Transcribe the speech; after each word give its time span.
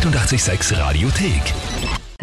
886 0.00 0.78
Radiothek. 0.78 1.42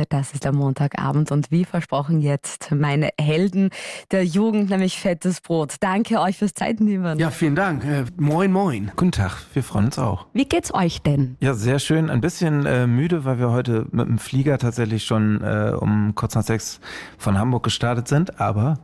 Das 0.09 0.33
ist 0.33 0.46
der 0.46 0.51
Montagabend 0.51 1.31
und 1.31 1.51
wie 1.51 1.63
versprochen 1.63 2.21
jetzt 2.21 2.71
meine 2.71 3.11
Helden 3.21 3.69
der 4.09 4.25
Jugend, 4.25 4.71
nämlich 4.71 5.00
Fettes 5.00 5.42
Brot. 5.42 5.76
Danke 5.79 6.20
euch 6.20 6.38
fürs 6.38 6.55
Zeitnehmen. 6.55 7.20
Ja, 7.20 7.29
vielen 7.29 7.54
Dank. 7.54 7.86
Äh, 7.86 8.05
moin, 8.18 8.52
moin. 8.52 8.92
Guten 8.96 9.12
Tag, 9.12 9.34
wir 9.54 9.62
freuen 9.62 9.86
uns 9.86 10.00
auch. 10.00 10.26
Wie 10.34 10.46
geht's 10.46 10.74
euch 10.74 11.04
denn? 11.04 11.38
Ja, 11.40 11.54
sehr 11.54 11.78
schön. 11.78 12.10
Ein 12.10 12.20
bisschen 12.20 12.66
äh, 12.66 12.88
müde, 12.88 13.25
weil 13.25 13.38
wir 13.38 13.52
heute 13.52 13.86
mit 13.91 14.07
dem 14.07 14.18
Flieger 14.18 14.57
tatsächlich 14.57 15.05
schon 15.05 15.44
äh, 15.44 15.73
um 15.80 16.16
kurz 16.16 16.34
nach 16.34 16.44
sechs 16.44 16.80
von 17.20 17.38
Hamburg 17.38 17.62
gestartet 17.62 18.07
sind. 18.07 18.39
Aber 18.41 18.80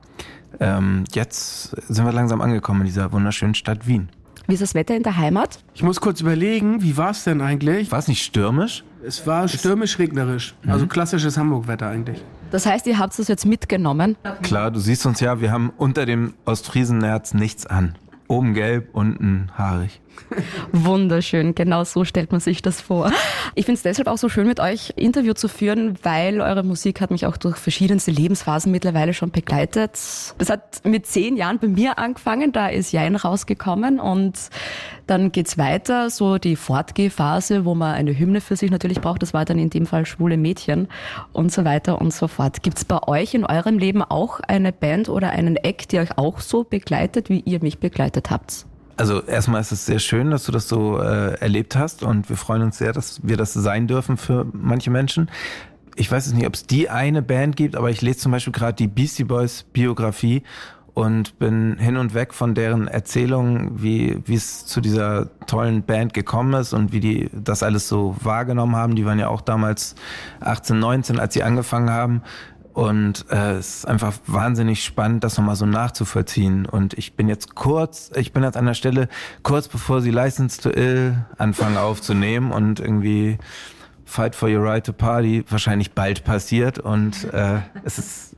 ähm, 0.59 1.05
jetzt 1.13 1.71
sind 1.91 2.05
wir 2.05 2.13
langsam 2.13 2.41
angekommen 2.41 2.81
in 2.81 2.87
dieser 2.87 3.11
wunderschönen 3.11 3.55
Stadt 3.55 3.87
Wien. 3.87 4.09
Wie 4.47 4.53
ist 4.55 4.61
das 4.61 4.75
Wetter 4.75 4.95
in 4.95 5.03
der 5.03 5.17
Heimat? 5.17 5.59
Ich 5.73 5.83
muss 5.83 6.01
kurz 6.01 6.19
überlegen, 6.19 6.81
wie 6.81 6.97
war 6.97 7.11
es 7.11 7.23
denn 7.23 7.41
eigentlich? 7.41 7.91
War 7.91 7.99
es 7.99 8.09
nicht 8.09 8.23
stürmisch? 8.23 8.83
Es 9.05 9.25
war 9.25 9.47
stürmisch-regnerisch. 9.47 10.55
Also 10.67 10.87
klassisches 10.87 11.37
Hamburg-Wetter 11.37 11.87
eigentlich. 11.87 12.23
Das 12.51 12.65
heißt, 12.65 12.85
ihr 12.87 12.99
habt 12.99 13.17
es 13.17 13.27
jetzt 13.27 13.45
mitgenommen. 13.45 14.17
Klar, 14.41 14.69
du 14.71 14.79
siehst 14.79 15.05
uns 15.05 15.21
ja, 15.21 15.39
wir 15.39 15.51
haben 15.51 15.71
unter 15.77 16.05
dem 16.05 16.33
Ostfriesennerz 16.45 17.33
nichts 17.33 17.65
an. 17.65 17.95
Oben 18.27 18.53
gelb, 18.53 18.89
unten 18.93 19.49
haarig. 19.57 20.01
Wunderschön, 20.71 21.55
genau 21.55 21.83
so 21.83 22.05
stellt 22.05 22.31
man 22.31 22.41
sich 22.41 22.61
das 22.61 22.81
vor. 22.81 23.11
Ich 23.55 23.65
finde 23.65 23.77
es 23.77 23.83
deshalb 23.83 24.07
auch 24.07 24.17
so 24.17 24.29
schön, 24.29 24.47
mit 24.47 24.59
euch 24.59 24.93
Interview 24.95 25.33
zu 25.33 25.47
führen, 25.47 25.97
weil 26.03 26.41
eure 26.41 26.63
Musik 26.63 27.01
hat 27.01 27.11
mich 27.11 27.25
auch 27.25 27.37
durch 27.37 27.57
verschiedenste 27.57 28.11
Lebensphasen 28.11 28.71
mittlerweile 28.71 29.13
schon 29.13 29.31
begleitet. 29.31 29.91
Das 30.37 30.49
hat 30.49 30.81
mit 30.85 31.05
zehn 31.05 31.37
Jahren 31.37 31.59
bei 31.59 31.67
mir 31.67 31.97
angefangen, 31.97 32.51
da 32.51 32.67
ist 32.67 32.91
Jein 32.91 33.15
rausgekommen 33.15 33.99
und 33.99 34.49
dann 35.07 35.31
geht's 35.31 35.57
weiter, 35.57 36.09
so 36.09 36.37
die 36.37 36.55
Fortgehphase, 36.55 37.65
wo 37.65 37.75
man 37.75 37.93
eine 37.95 38.17
Hymne 38.17 38.41
für 38.41 38.55
sich 38.55 38.71
natürlich 38.71 39.01
braucht, 39.01 39.21
das 39.21 39.33
war 39.33 39.45
dann 39.45 39.59
in 39.59 39.69
dem 39.69 39.85
Fall 39.85 40.05
Schwule 40.05 40.37
Mädchen 40.37 40.87
und 41.33 41.51
so 41.51 41.65
weiter 41.65 41.99
und 41.99 42.13
so 42.13 42.27
fort. 42.27 42.63
Gibt's 42.63 42.85
bei 42.85 43.03
euch 43.03 43.33
in 43.33 43.45
eurem 43.45 43.77
Leben 43.77 44.01
auch 44.01 44.39
eine 44.39 44.71
Band 44.71 45.09
oder 45.09 45.31
einen 45.31 45.57
Act, 45.57 45.91
die 45.91 45.99
euch 45.99 46.17
auch 46.17 46.39
so 46.39 46.63
begleitet, 46.63 47.29
wie 47.29 47.41
ihr 47.41 47.61
mich 47.61 47.79
begleitet 47.79 48.31
habt? 48.31 48.65
Also 48.95 49.21
erstmal 49.23 49.61
ist 49.61 49.71
es 49.71 49.85
sehr 49.85 49.99
schön, 49.99 50.31
dass 50.31 50.43
du 50.45 50.51
das 50.51 50.67
so 50.67 50.99
äh, 50.99 51.33
erlebt 51.39 51.75
hast 51.75 52.03
und 52.03 52.29
wir 52.29 52.37
freuen 52.37 52.61
uns 52.61 52.77
sehr, 52.77 52.93
dass 52.93 53.19
wir 53.23 53.37
das 53.37 53.53
sein 53.53 53.87
dürfen 53.87 54.17
für 54.17 54.45
manche 54.53 54.91
Menschen. 54.91 55.29
Ich 55.95 56.11
weiß 56.11 56.25
jetzt 56.25 56.35
nicht, 56.35 56.47
ob 56.47 56.53
es 56.53 56.65
die 56.65 56.89
eine 56.89 57.21
Band 57.21 57.55
gibt, 57.55 57.75
aber 57.75 57.89
ich 57.89 58.01
lese 58.01 58.19
zum 58.19 58.31
Beispiel 58.31 58.53
gerade 58.53 58.75
die 58.75 58.87
Beastie 58.87 59.23
Boys 59.23 59.63
Biografie 59.63 60.43
und 60.93 61.39
bin 61.39 61.77
hin 61.79 61.97
und 61.97 62.13
weg 62.13 62.33
von 62.33 62.53
deren 62.53 62.87
Erzählungen, 62.87 63.81
wie 63.81 64.21
wie 64.25 64.35
es 64.35 64.65
zu 64.65 64.79
dieser 64.79 65.27
tollen 65.47 65.83
Band 65.83 66.13
gekommen 66.13 66.53
ist 66.53 66.73
und 66.73 66.91
wie 66.91 66.99
die 66.99 67.29
das 67.33 67.63
alles 67.63 67.89
so 67.89 68.15
wahrgenommen 68.21 68.75
haben. 68.75 68.95
Die 68.95 69.05
waren 69.05 69.17
ja 69.17 69.27
auch 69.27 69.41
damals 69.41 69.95
18, 70.41 70.77
19, 70.77 71.19
als 71.19 71.33
sie 71.33 71.41
angefangen 71.41 71.89
haben. 71.89 72.21
Und 72.73 73.25
äh, 73.29 73.53
es 73.53 73.77
ist 73.77 73.87
einfach 73.87 74.13
wahnsinnig 74.25 74.83
spannend, 74.83 75.23
das 75.23 75.37
nochmal 75.37 75.55
so 75.55 75.65
nachzuvollziehen. 75.65 76.65
Und 76.65 76.95
ich 76.95 77.13
bin 77.13 77.27
jetzt 77.27 77.55
kurz, 77.55 78.11
ich 78.15 78.33
bin 78.33 78.43
jetzt 78.43 78.57
an 78.57 78.65
der 78.65 78.73
Stelle, 78.73 79.09
kurz 79.43 79.67
bevor 79.67 80.01
sie 80.01 80.09
License 80.09 80.59
to 80.59 80.69
Ill 80.69 81.25
anfangen 81.37 81.77
aufzunehmen 81.77 82.51
und 82.51 82.79
irgendwie 82.79 83.37
Fight 84.05 84.35
for 84.35 84.49
Your 84.49 84.63
Right 84.63 84.85
to 84.85 84.93
Party 84.93 85.45
wahrscheinlich 85.49 85.91
bald 85.91 86.23
passiert. 86.23 86.79
Und 86.79 87.31
äh, 87.31 87.59
es 87.83 87.99
ist 87.99 88.35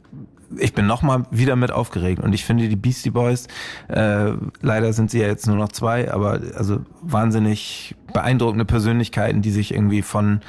ich 0.58 0.74
bin 0.74 0.86
nochmal 0.86 1.26
wieder 1.32 1.56
mit 1.56 1.72
aufgeregt 1.72 2.22
und 2.22 2.34
ich 2.34 2.46
finde 2.46 2.70
die 2.70 2.76
Beastie 2.76 3.10
Boys, 3.10 3.48
äh, 3.88 4.32
leider 4.62 4.94
sind 4.94 5.12
sie 5.12 5.20
ja 5.20 5.28
jetzt 5.28 5.48
nur 5.48 5.58
noch 5.58 5.70
zwei, 5.70 6.12
aber 6.12 6.40
also 6.56 6.82
wahnsinnig 7.02 7.96
beeindruckende 8.16 8.64
Persönlichkeiten, 8.64 9.42
die 9.42 9.52
sich 9.52 9.74
irgendwie 9.74 10.02
von 10.02 10.40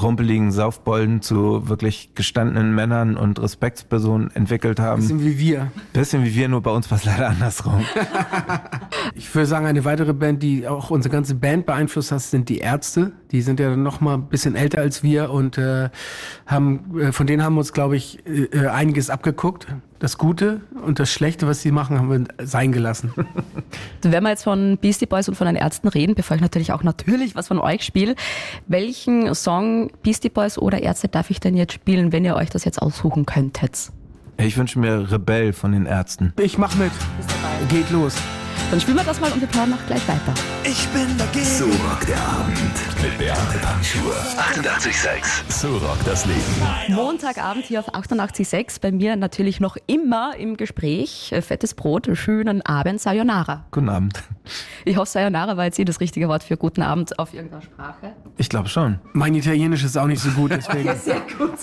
rumpeligen 0.00 0.52
Saufbolden 0.52 1.20
zu 1.20 1.68
wirklich 1.68 2.14
gestandenen 2.14 2.74
Männern 2.74 3.18
und 3.18 3.38
Respektspersonen 3.38 4.30
entwickelt 4.34 4.80
haben. 4.80 5.02
Bisschen 5.02 5.22
wie 5.22 5.38
wir. 5.38 5.70
Bisschen 5.92 6.24
wie 6.24 6.34
wir, 6.34 6.48
nur 6.48 6.62
bei 6.62 6.70
uns 6.70 6.90
war 6.90 6.96
es 6.96 7.04
leider 7.04 7.28
andersrum. 7.28 7.84
Ich 9.14 9.34
würde 9.34 9.46
sagen, 9.46 9.66
eine 9.66 9.84
weitere 9.84 10.14
Band, 10.14 10.42
die 10.42 10.68
auch 10.68 10.90
unsere 10.90 11.12
ganze 11.12 11.34
Band 11.34 11.66
beeinflusst 11.66 12.12
hat, 12.12 12.20
sind 12.22 12.48
die 12.48 12.58
Ärzte. 12.58 13.12
Die 13.32 13.42
sind 13.42 13.58
ja 13.58 13.74
noch 13.76 14.00
mal 14.00 14.14
ein 14.14 14.28
bisschen 14.28 14.54
älter 14.54 14.78
als 14.78 15.02
wir 15.02 15.30
und 15.30 15.58
äh, 15.58 15.90
haben, 16.46 16.98
äh, 16.98 17.12
von 17.12 17.26
denen 17.26 17.42
haben 17.42 17.54
wir 17.54 17.60
uns, 17.60 17.72
glaube 17.72 17.96
ich, 17.96 18.24
äh, 18.26 18.44
äh, 18.44 18.68
einiges 18.68 19.10
abgeguckt. 19.10 19.66
Das 20.00 20.16
Gute 20.16 20.62
und 20.82 20.98
das 20.98 21.12
Schlechte, 21.12 21.46
was 21.46 21.60
sie 21.60 21.70
machen, 21.70 21.98
haben 21.98 22.10
wir 22.10 22.46
sein 22.46 22.72
gelassen. 22.72 23.12
Wenn 24.02 24.22
wir 24.22 24.30
jetzt 24.30 24.44
von 24.44 24.78
Beastie 24.78 25.04
Boys 25.04 25.28
und 25.28 25.34
von 25.34 25.46
den 25.46 25.56
Ärzten 25.56 25.88
reden, 25.88 26.14
bevor 26.14 26.36
ich 26.36 26.40
natürlich 26.40 26.72
auch 26.72 26.82
natürlich 26.82 27.34
was 27.34 27.48
von 27.48 27.58
euch 27.58 27.84
spiele, 27.84 28.14
welchen 28.66 29.34
Song 29.34 29.90
Beastie 30.02 30.30
Boys 30.30 30.56
oder 30.56 30.82
Ärzte 30.82 31.08
darf 31.08 31.28
ich 31.28 31.38
denn 31.38 31.54
jetzt 31.54 31.74
spielen, 31.74 32.12
wenn 32.12 32.24
ihr 32.24 32.34
euch 32.34 32.48
das 32.48 32.64
jetzt 32.64 32.80
aussuchen 32.80 33.26
könntet? 33.26 33.90
Ich 34.38 34.56
wünsche 34.56 34.78
mir 34.78 35.12
Rebell 35.12 35.52
von 35.52 35.72
den 35.72 35.84
Ärzten. 35.84 36.32
Ich 36.40 36.56
mach 36.56 36.74
mit. 36.76 36.92
Geht 37.68 37.90
los. 37.90 38.16
Dann 38.70 38.80
spielen 38.80 38.98
wir 38.98 39.04
das 39.04 39.20
mal 39.20 39.32
und 39.32 39.40
wir 39.40 39.48
planen 39.48 39.72
noch 39.72 39.84
gleich 39.86 40.06
weiter. 40.06 40.32
Ich 40.62 40.86
bin 40.90 41.18
dagegen. 41.18 41.44
So 41.44 41.64
rockt 41.64 42.08
der 42.08 42.20
Abend. 42.20 42.56
Mit 43.02 43.18
Beate 43.18 43.58
Panschur. 43.60 44.14
88,6. 44.38 45.50
So 45.50 45.76
rockt 45.78 46.06
das 46.06 46.24
Leben. 46.24 46.40
Montagabend 46.90 47.64
hier 47.64 47.80
auf 47.80 47.92
88.6. 47.92 48.80
Bei 48.80 48.92
mir 48.92 49.16
natürlich 49.16 49.58
noch 49.58 49.76
immer 49.88 50.36
im 50.36 50.56
Gespräch. 50.56 51.32
äh, 51.32 51.42
Fettes 51.42 51.74
Brot, 51.74 52.08
schönen 52.12 52.62
Abend, 52.64 53.00
Sayonara. 53.00 53.64
Guten 53.72 53.88
Abend. 53.88 54.22
Ich 54.84 54.96
hoffe, 54.96 55.10
Sayonara 55.10 55.56
war 55.56 55.64
jetzt 55.64 55.80
eh 55.80 55.84
das 55.84 55.98
richtige 55.98 56.28
Wort 56.28 56.44
für 56.44 56.56
guten 56.56 56.82
Abend 56.82 57.18
auf 57.18 57.34
irgendeiner 57.34 57.62
Sprache. 57.62 58.12
Ich 58.36 58.48
glaube 58.48 58.68
schon. 58.68 59.00
Mein 59.14 59.34
Italienisch 59.34 59.82
ist 59.82 59.96
auch 59.98 60.06
nicht 60.06 60.22
so 60.22 60.30
gut, 60.30 60.52
deswegen. 60.52 60.96
Sehr 61.04 61.20
gut. 61.36 61.58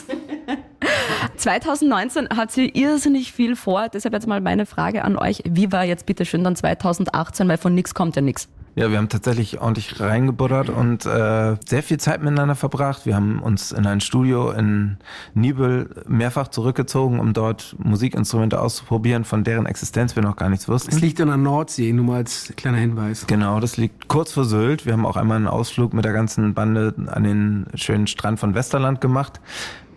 2019 1.37 2.29
hat 2.35 2.51
sie 2.51 2.69
irrsinnig 2.69 3.31
viel 3.31 3.55
vor. 3.55 3.89
Deshalb 3.89 4.13
jetzt 4.13 4.27
mal 4.27 4.41
meine 4.41 4.65
Frage 4.65 5.03
an 5.05 5.17
euch. 5.17 5.41
Wie 5.47 5.71
war 5.71 5.83
jetzt 5.85 6.05
bitte 6.05 6.25
schön 6.25 6.43
dann 6.43 6.55
2018? 6.55 7.47
Weil 7.47 7.57
von 7.57 7.73
nichts 7.73 7.93
kommt 7.93 8.15
ja 8.15 8.21
nichts. 8.21 8.49
Ja, 8.77 8.91
wir 8.91 8.99
haben 8.99 9.09
tatsächlich 9.09 9.59
ordentlich 9.59 9.99
reingebuddert 9.99 10.69
und 10.69 11.03
äh, 11.07 11.55
sehr 11.67 11.81
viel 11.81 11.97
Zeit 11.97 12.21
miteinander 12.21 12.53
verbracht. 12.53 13.07
Wir 13.07 13.15
haben 13.15 13.39
uns 13.39 13.71
in 13.71 13.87
ein 13.87 14.01
Studio 14.01 14.51
in 14.51 14.97
Nibel 15.33 16.03
mehrfach 16.07 16.49
zurückgezogen, 16.49 17.19
um 17.19 17.33
dort 17.33 17.75
Musikinstrumente 17.79 18.61
auszuprobieren, 18.61 19.23
von 19.25 19.43
deren 19.43 19.65
Existenz 19.65 20.15
wir 20.15 20.21
noch 20.21 20.35
gar 20.35 20.49
nichts 20.49 20.65
Es 20.65 20.69
wussten. 20.69 20.95
liegt 20.99 21.19
an 21.19 21.29
der 21.29 21.37
Nordsee, 21.37 21.91
nur 21.91 22.05
mal 22.05 22.17
als 22.17 22.53
kleiner 22.55 22.77
Hinweis. 22.77 23.25
Genau, 23.25 23.59
das 23.59 23.77
liegt 23.77 24.09
kurz 24.09 24.31
vor 24.33 24.45
Sylt. 24.45 24.85
Wir 24.85 24.93
haben 24.93 25.07
auch 25.07 25.17
einmal 25.17 25.37
einen 25.37 25.47
Ausflug 25.47 25.95
mit 25.95 26.05
der 26.05 26.13
ganzen 26.13 26.53
Bande 26.53 26.93
an 27.07 27.23
den 27.23 27.65
schönen 27.73 28.05
Strand 28.05 28.39
von 28.39 28.53
Westerland 28.53 29.01
gemacht. 29.01 29.41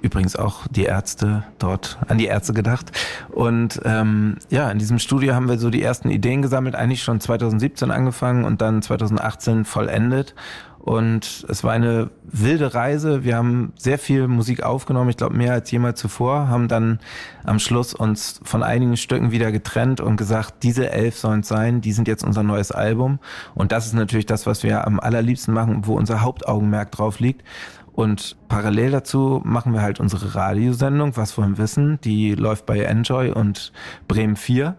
Übrigens 0.02 0.36
auch 0.36 0.66
die 0.68 0.84
Ärzte 0.84 1.44
dort, 1.58 1.98
an 2.08 2.18
die 2.18 2.26
Ärzte 2.26 2.52
gedacht. 2.52 2.92
Und 3.30 3.80
ähm, 3.84 4.36
ja, 4.48 4.70
in 4.70 4.78
diesem 4.78 4.98
Studio 4.98 5.34
haben 5.34 5.48
wir 5.48 5.58
so 5.58 5.70
die 5.70 5.82
ersten 5.82 6.10
Ideen 6.10 6.42
gesammelt, 6.42 6.74
eigentlich 6.74 7.02
schon 7.02 7.20
2017 7.20 7.90
angefangen 7.90 8.44
und 8.44 8.62
dann 8.62 8.82
2018 8.82 9.64
vollendet. 9.64 10.34
Und 10.80 11.44
es 11.50 11.62
war 11.62 11.72
eine 11.72 12.08
wilde 12.24 12.72
Reise. 12.74 13.22
Wir 13.22 13.36
haben 13.36 13.74
sehr 13.76 13.98
viel 13.98 14.28
Musik 14.28 14.62
aufgenommen, 14.62 15.10
ich 15.10 15.18
glaube 15.18 15.36
mehr 15.36 15.52
als 15.52 15.70
jemals 15.70 16.00
zuvor, 16.00 16.48
haben 16.48 16.68
dann 16.68 17.00
am 17.44 17.58
Schluss 17.58 17.92
uns 17.92 18.40
von 18.44 18.62
einigen 18.62 18.96
Stücken 18.96 19.30
wieder 19.30 19.52
getrennt 19.52 20.00
und 20.00 20.16
gesagt, 20.16 20.62
diese 20.62 20.90
elf 20.90 21.18
sollen 21.18 21.40
es 21.40 21.48
sein, 21.48 21.82
die 21.82 21.92
sind 21.92 22.08
jetzt 22.08 22.24
unser 22.24 22.42
neues 22.42 22.72
Album. 22.72 23.18
Und 23.54 23.72
das 23.72 23.84
ist 23.84 23.92
natürlich 23.92 24.24
das, 24.24 24.46
was 24.46 24.62
wir 24.62 24.86
am 24.86 25.00
allerliebsten 25.00 25.52
machen, 25.52 25.86
wo 25.86 25.96
unser 25.96 26.22
Hauptaugenmerk 26.22 26.90
drauf 26.92 27.20
liegt. 27.20 27.44
Und 27.92 28.36
parallel 28.48 28.92
dazu 28.92 29.42
machen 29.44 29.72
wir 29.72 29.82
halt 29.82 30.00
unsere 30.00 30.34
Radiosendung, 30.34 31.16
was 31.16 31.36
wollen 31.36 31.58
wissen, 31.58 32.00
die 32.02 32.34
läuft 32.34 32.66
bei 32.66 32.80
Enjoy 32.80 33.30
und 33.30 33.72
Bremen 34.08 34.36
4. 34.36 34.76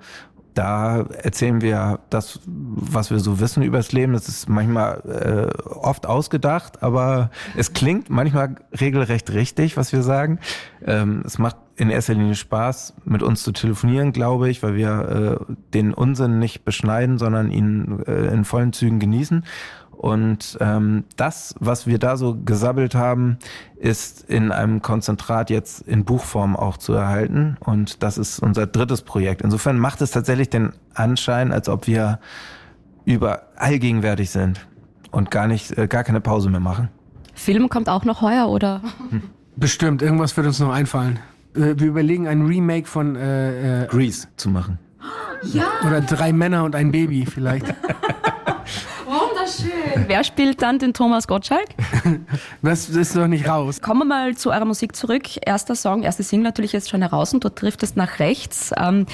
Da 0.54 1.04
erzählen 1.04 1.62
wir 1.62 2.00
das, 2.10 2.42
was 2.46 3.10
wir 3.10 3.20
so 3.20 3.40
wissen 3.40 3.64
über 3.64 3.78
das 3.78 3.94
Leben. 3.94 4.12
Das 4.12 4.28
ist 4.28 4.50
manchmal 4.50 5.50
äh, 5.56 5.70
oft 5.70 6.06
ausgedacht, 6.06 6.84
aber 6.84 7.32
es 7.56 7.72
klingt 7.72 8.10
manchmal 8.10 8.56
regelrecht 8.78 9.32
richtig, 9.32 9.78
was 9.78 9.94
wir 9.94 10.02
sagen. 10.02 10.40
Ähm, 10.86 11.24
es 11.26 11.38
macht 11.38 11.56
in 11.78 11.90
erster 11.90 12.16
Linie 12.16 12.36
Spaß, 12.36 12.96
mit 13.06 13.24
uns 13.24 13.44
zu 13.44 13.54
telefonieren, 13.54 14.12
glaube 14.12 14.50
ich, 14.50 14.62
weil 14.62 14.76
wir 14.76 15.40
äh, 15.50 15.54
den 15.74 15.94
Unsinn 15.94 16.38
nicht 16.38 16.66
beschneiden, 16.66 17.18
sondern 17.18 17.50
ihn 17.50 18.04
äh, 18.06 18.28
in 18.28 18.44
vollen 18.44 18.74
Zügen 18.74 19.00
genießen. 19.00 19.46
Und 20.02 20.58
ähm, 20.60 21.04
das, 21.16 21.54
was 21.60 21.86
wir 21.86 22.00
da 22.00 22.18
so 22.18 22.36
gesabbelt 22.44 22.96
haben, 22.96 23.38
ist 23.76 24.28
in 24.28 24.52
einem 24.52 24.82
Konzentrat 24.82 25.52
jetzt 25.52 25.82
in 25.82 26.06
Buchform 26.06 26.56
auch 26.56 26.78
zu 26.78 26.94
erhalten. 26.94 27.56
Und 27.60 28.02
das 28.02 28.18
ist 28.18 28.40
unser 28.40 28.66
drittes 28.66 29.04
Projekt. 29.04 29.44
Insofern 29.44 29.78
macht 29.78 30.02
es 30.02 30.10
tatsächlich 30.10 30.50
den 30.50 30.72
Anschein, 30.96 31.52
als 31.52 31.70
ob 31.70 31.86
wir 31.86 32.18
überall 33.06 33.78
gegenwärtig 33.78 34.32
sind 34.32 34.66
und 35.12 35.30
gar 35.30 35.46
nicht, 35.46 35.78
äh, 35.78 35.88
gar 35.88 36.04
keine 36.04 36.20
Pause 36.20 36.50
mehr 36.50 36.60
machen. 36.60 36.90
Film 37.36 37.70
kommt 37.70 37.88
auch 37.88 38.04
noch 38.04 38.24
heuer 38.24 38.48
oder? 38.50 38.82
Bestimmt, 39.56 40.02
irgendwas 40.02 40.36
wird 40.36 40.48
uns 40.48 40.58
noch 40.60 40.74
einfallen. 40.74 41.20
Äh, 41.56 41.76
Wir 41.78 41.90
überlegen 41.90 42.28
ein 42.28 42.48
Remake 42.48 42.88
von 42.88 43.16
äh, 43.16 43.84
äh, 43.84 43.88
Grease 43.88 44.30
zu 44.36 44.50
machen. 44.50 44.80
oder 45.86 46.02
drei 46.02 46.34
Männer 46.34 46.64
und 46.64 46.74
ein 46.76 46.92
Baby 46.92 47.28
vielleicht. 47.28 47.68
Wunderschön. 49.60 50.06
Wer 50.08 50.24
spielt 50.24 50.62
dann 50.62 50.80
den 50.80 50.94
Thomas 50.94 51.28
Gottschalk? 51.28 51.68
Das 52.62 52.90
ist 52.90 53.16
noch 53.16 53.28
nicht 53.28 53.48
raus. 53.48 53.82
Kommen 53.82 54.02
wir 54.02 54.06
mal 54.06 54.36
zu 54.36 54.52
eurer 54.52 54.66
Musik 54.66 54.96
zurück. 54.96 55.24
Erster 55.46 55.76
Song, 55.76 56.04
erste 56.04 56.24
Single 56.24 56.44
natürlich 56.44 56.74
jetzt 56.74 56.90
schon 56.90 57.02
heraus 57.02 57.34
und 57.34 57.44
dort 57.44 57.58
trifft 57.58 57.84
es 57.84 57.96
nach 57.96 58.20
rechts. 58.20 58.72
Ähm, 58.78 59.06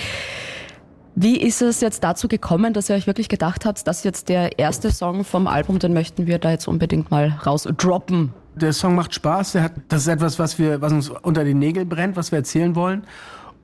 wie 1.15 1.37
ist 1.37 1.61
es 1.61 1.81
jetzt 1.81 2.03
dazu 2.03 2.27
gekommen, 2.27 2.73
dass 2.73 2.89
ihr 2.89 2.95
euch 2.95 3.07
wirklich 3.07 3.29
gedacht 3.29 3.65
habt, 3.65 3.87
dass 3.87 4.03
jetzt 4.03 4.29
der 4.29 4.59
erste 4.59 4.91
Song 4.91 5.23
vom 5.23 5.47
Album, 5.47 5.79
den 5.79 5.93
möchten 5.93 6.27
wir 6.27 6.39
da 6.39 6.51
jetzt 6.51 6.67
unbedingt 6.67 7.09
mal 7.09 7.39
rausdroppen? 7.45 8.33
Der 8.55 8.73
Song 8.73 8.95
macht 8.95 9.13
Spaß. 9.13 9.53
Der 9.53 9.63
hat, 9.63 9.73
das 9.87 10.01
ist 10.01 10.07
etwas, 10.07 10.39
was 10.39 10.59
wir, 10.59 10.81
was 10.81 10.91
uns 10.91 11.09
unter 11.09 11.43
den 11.43 11.59
Nägeln 11.59 11.87
brennt, 11.89 12.17
was 12.17 12.31
wir 12.31 12.39
erzählen 12.39 12.75
wollen. 12.75 13.03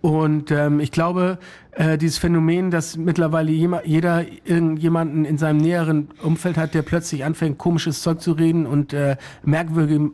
Und 0.03 0.51
ähm, 0.51 0.81
ich 0.81 0.91
glaube, 0.91 1.37
äh, 1.71 1.97
dieses 1.97 2.17
Phänomen, 2.17 2.71
dass 2.71 2.97
mittlerweile 2.97 3.51
jeder 3.51 4.25
irgendjemanden 4.43 5.23
in 5.23 5.37
seinem 5.37 5.59
näheren 5.59 6.09
Umfeld 6.21 6.57
hat, 6.57 6.73
der 6.73 6.81
plötzlich 6.81 7.23
anfängt, 7.23 7.57
komisches 7.57 8.01
Zeug 8.01 8.19
zu 8.19 8.33
reden 8.33 8.65
und 8.65 8.91
äh, 8.91 9.15
merkwürdige, 9.45 10.11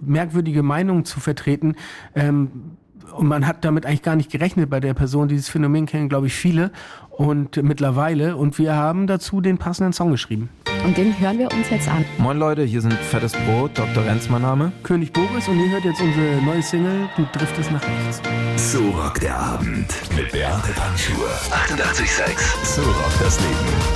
merkwürdige 0.00 0.62
Meinungen 0.62 1.04
zu 1.04 1.18
vertreten, 1.18 1.74
ähm, 2.14 2.76
und 3.12 3.26
man 3.26 3.46
hat 3.46 3.64
damit 3.64 3.86
eigentlich 3.86 4.02
gar 4.02 4.16
nicht 4.16 4.30
gerechnet 4.30 4.70
bei 4.70 4.80
der 4.80 4.94
Person. 4.94 5.28
Dieses 5.28 5.48
Phänomen 5.48 5.86
kennen, 5.86 6.08
glaube 6.08 6.26
ich, 6.26 6.34
viele 6.34 6.70
und 7.10 7.62
mittlerweile. 7.62 8.36
Und 8.36 8.58
wir 8.58 8.74
haben 8.74 9.06
dazu 9.06 9.40
den 9.40 9.58
passenden 9.58 9.92
Song 9.92 10.10
geschrieben. 10.10 10.48
Und 10.84 10.96
den 10.96 11.18
hören 11.20 11.38
wir 11.38 11.52
uns 11.52 11.70
jetzt 11.70 11.88
an. 11.88 12.04
Moin 12.18 12.38
Leute, 12.38 12.64
hier 12.64 12.80
sind 12.80 12.94
Fettes 12.94 13.32
Brot, 13.32 13.70
Dr. 13.78 14.04
Renz 14.04 14.28
mein 14.28 14.42
Name. 14.42 14.72
König 14.82 15.12
Boris 15.12 15.46
und 15.46 15.58
ihr 15.60 15.70
hört 15.70 15.84
jetzt 15.84 16.00
unsere 16.00 16.42
neue 16.42 16.62
Single, 16.62 17.08
Du 17.16 17.24
driftest 17.32 17.70
nach 17.70 17.82
rechts. 17.82 18.20
So 18.56 18.90
rockt 18.90 19.22
der 19.22 19.36
Abend 19.38 19.94
mit 20.16 20.32
Beate 20.32 20.72
Panschur. 20.72 21.28
88,6. 21.50 22.64
So 22.64 22.82
rockt 22.82 23.20
das 23.20 23.38
Leben. 23.38 23.91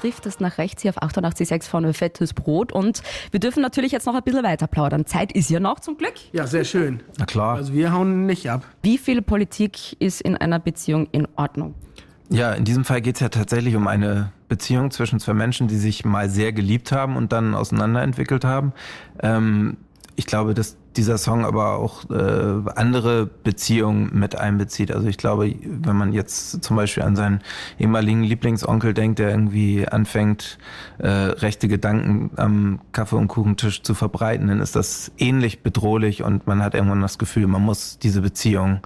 Du 0.00 0.08
driftest 0.08 0.40
nach 0.40 0.58
rechts 0.58 0.82
hier 0.82 0.90
auf 0.90 1.02
88.6 1.02 1.68
von 1.68 1.92
Fettes 1.92 2.32
Brot 2.32 2.72
und 2.72 3.02
wir 3.32 3.40
dürfen 3.40 3.62
natürlich 3.62 3.92
jetzt 3.92 4.06
noch 4.06 4.14
ein 4.14 4.22
bisschen 4.22 4.42
weiter 4.42 4.66
plaudern. 4.66 5.04
Zeit 5.04 5.32
ist 5.32 5.50
ja 5.50 5.60
noch 5.60 5.80
zum 5.80 5.96
Glück. 5.96 6.14
Ja, 6.32 6.46
sehr 6.46 6.64
schön. 6.64 7.02
Na 7.18 7.26
klar. 7.26 7.56
Also 7.56 7.74
wir 7.74 7.92
hauen 7.92 8.26
nicht 8.26 8.50
ab. 8.50 8.66
Wie 8.82 8.98
viel 8.98 9.20
Politik 9.20 10.00
ist 10.00 10.22
in 10.22 10.36
einer 10.36 10.58
Beziehung 10.58 11.08
in 11.12 11.28
Ordnung? 11.36 11.74
Ja, 12.30 12.52
in 12.52 12.64
diesem 12.64 12.84
Fall 12.84 13.00
geht 13.02 13.16
es 13.16 13.20
ja 13.20 13.28
tatsächlich 13.28 13.76
um 13.76 13.88
eine 13.88 14.32
Beziehung 14.48 14.90
zwischen 14.90 15.20
zwei 15.20 15.34
Menschen, 15.34 15.68
die 15.68 15.76
sich 15.76 16.04
mal 16.04 16.30
sehr 16.30 16.52
geliebt 16.52 16.92
haben 16.92 17.16
und 17.16 17.32
dann 17.32 17.54
auseinanderentwickelt 17.54 18.44
haben. 18.44 18.72
Ähm, 19.22 19.76
ich 20.16 20.26
glaube, 20.26 20.54
dass 20.54 20.76
dieser 20.96 21.18
Song 21.18 21.44
aber 21.44 21.76
auch 21.76 22.08
äh, 22.10 22.70
andere 22.74 23.26
Beziehungen 23.26 24.10
mit 24.12 24.36
einbezieht. 24.36 24.90
Also 24.90 25.06
ich 25.08 25.18
glaube, 25.18 25.54
wenn 25.64 25.96
man 25.96 26.12
jetzt 26.12 26.62
zum 26.62 26.76
Beispiel 26.76 27.02
an 27.02 27.16
seinen 27.16 27.40
ehemaligen 27.78 28.22
Lieblingsonkel 28.22 28.92
denkt, 28.92 29.18
der 29.18 29.30
irgendwie 29.30 29.86
anfängt, 29.86 30.58
äh, 30.98 31.08
rechte 31.08 31.68
Gedanken 31.68 32.30
am 32.36 32.80
Kaffee- 32.92 33.16
und 33.16 33.28
Kuchentisch 33.28 33.82
zu 33.82 33.94
verbreiten, 33.94 34.48
dann 34.48 34.60
ist 34.60 34.74
das 34.74 35.12
ähnlich 35.18 35.62
bedrohlich 35.62 36.22
und 36.22 36.46
man 36.46 36.62
hat 36.62 36.74
irgendwann 36.74 37.02
das 37.02 37.18
Gefühl, 37.18 37.46
man 37.46 37.62
muss 37.62 37.98
diese 37.98 38.20
Beziehung 38.20 38.80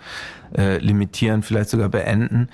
äh, 0.56 0.78
limitieren, 0.78 1.42
vielleicht 1.42 1.70
sogar 1.70 1.88
beenden 1.88 2.48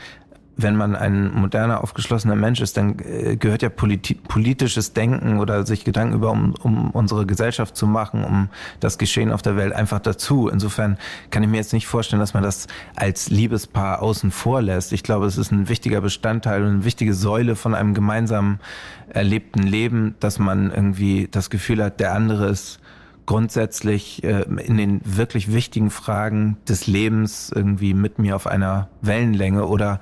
wenn 0.63 0.77
man 0.77 0.97
ein 0.97 1.33
moderner, 1.33 1.83
aufgeschlossener 1.83 2.37
Mensch 2.37 2.61
ist, 2.61 2.77
dann 2.77 2.99
äh, 2.99 3.37
gehört 3.37 3.63
ja 3.63 3.69
politi 3.69 4.15
politisches 4.15 4.93
Denken 4.93 5.39
oder 5.39 5.67
sich 5.67 5.85
Gedanken 5.85 6.15
über 6.15 6.31
um, 6.31 6.55
um 6.63 6.91
unsere 6.91 7.27
Gesellschaft 7.27 7.77
zu 7.77 7.87
machen, 7.87 8.25
um 8.25 8.49
das 8.81 8.99
Geschehen 8.99 9.33
auf 9.33 9.43
der 9.43 9.57
Welt 9.57 9.73
einfach 9.73 10.01
dazu. 10.01 10.49
Insofern 10.49 10.99
kann 11.31 11.43
ich 11.43 11.49
mir 11.49 11.57
jetzt 11.57 11.73
nicht 11.73 11.87
vorstellen, 11.87 12.21
dass 12.21 12.35
man 12.35 12.43
das 12.43 12.67
als 12.97 13.31
Liebespaar 13.31 14.03
außen 14.03 14.31
vor 14.31 14.63
lässt. 14.63 14.93
Ich 14.93 15.03
glaube, 15.03 15.27
es 15.27 15.37
ist 15.37 15.53
ein 15.53 15.69
wichtiger 15.69 16.01
Bestandteil 16.01 16.63
und 16.63 16.69
eine 16.69 16.85
wichtige 16.85 17.15
Säule 17.15 17.57
von 17.57 17.75
einem 17.75 17.95
gemeinsamen 17.95 18.61
erlebten 19.09 19.63
Leben, 19.63 20.15
dass 20.21 20.39
man 20.39 20.71
irgendwie 20.71 21.29
das 21.31 21.51
Gefühl 21.51 21.83
hat, 21.83 22.01
der 22.01 22.15
andere 22.15 22.49
ist 22.49 22.81
grundsätzlich 23.31 24.25
äh, 24.25 24.43
in 24.43 24.77
den 24.77 25.01
wirklich 25.05 25.53
wichtigen 25.53 25.91
Fragen 25.91 26.57
des 26.69 26.89
Lebens 26.89 27.53
irgendwie 27.55 27.95
mit 27.95 28.19
mir 28.19 28.35
auf 28.35 28.49
einer 28.49 28.89
Wellenlänge 29.03 29.67
oder 29.67 30.01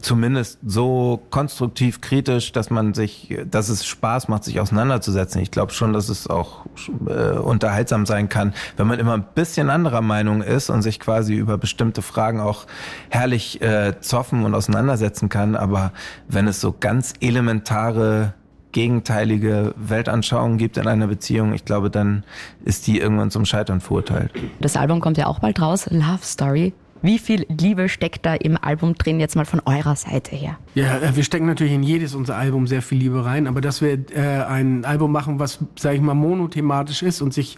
zumindest 0.00 0.58
so 0.64 1.22
konstruktiv 1.30 2.00
kritisch, 2.00 2.52
dass 2.52 2.70
man 2.70 2.94
sich, 2.94 3.36
dass 3.50 3.68
es 3.68 3.86
Spaß 3.86 4.28
macht, 4.28 4.44
sich 4.44 4.60
auseinanderzusetzen. 4.60 5.40
Ich 5.40 5.50
glaube 5.50 5.72
schon, 5.72 5.92
dass 5.92 6.08
es 6.08 6.28
auch 6.28 6.64
äh, 7.06 7.38
unterhaltsam 7.38 8.06
sein 8.06 8.28
kann, 8.28 8.54
wenn 8.76 8.86
man 8.86 8.98
immer 8.98 9.14
ein 9.14 9.24
bisschen 9.34 9.70
anderer 9.70 10.00
Meinung 10.00 10.42
ist 10.42 10.70
und 10.70 10.82
sich 10.82 11.00
quasi 11.00 11.34
über 11.34 11.58
bestimmte 11.58 12.02
Fragen 12.02 12.40
auch 12.40 12.66
herrlich 13.08 13.60
äh, 13.62 14.00
zoffen 14.00 14.44
und 14.44 14.54
auseinandersetzen 14.54 15.28
kann. 15.28 15.56
Aber 15.56 15.92
wenn 16.28 16.46
es 16.46 16.60
so 16.60 16.74
ganz 16.78 17.14
elementare 17.20 18.34
gegenteilige 18.72 19.74
Weltanschauungen 19.76 20.58
gibt 20.58 20.76
in 20.76 20.86
einer 20.86 21.08
Beziehung, 21.08 21.52
ich 21.52 21.64
glaube, 21.64 21.90
dann 21.90 22.24
ist 22.64 22.86
die 22.86 22.98
irgendwann 22.98 23.30
zum 23.30 23.44
Scheitern 23.44 23.80
verurteilt. 23.80 24.30
Das 24.60 24.76
Album 24.76 25.00
kommt 25.00 25.18
ja 25.18 25.26
auch 25.26 25.40
bald 25.40 25.60
raus, 25.60 25.86
Love 25.90 26.22
Story. 26.22 26.72
Wie 27.02 27.18
viel 27.18 27.46
Liebe 27.48 27.88
steckt 27.88 28.26
da 28.26 28.34
im 28.34 28.58
Album 28.60 28.94
drin, 28.94 29.20
jetzt 29.20 29.36
mal 29.36 29.46
von 29.46 29.60
eurer 29.64 29.96
Seite 29.96 30.36
her? 30.36 30.58
Ja, 30.74 30.98
äh, 30.98 31.16
wir 31.16 31.24
stecken 31.24 31.46
natürlich 31.46 31.72
in 31.72 31.82
jedes 31.82 32.14
unser 32.14 32.36
Album 32.36 32.66
sehr 32.66 32.82
viel 32.82 32.98
Liebe 32.98 33.24
rein, 33.24 33.46
aber 33.46 33.60
dass 33.60 33.80
wir 33.80 33.98
äh, 34.14 34.44
ein 34.44 34.84
Album 34.84 35.12
machen, 35.12 35.38
was, 35.38 35.58
sage 35.78 35.96
ich 35.96 36.02
mal, 36.02 36.14
monothematisch 36.14 37.02
ist 37.02 37.22
und 37.22 37.32
sich 37.32 37.56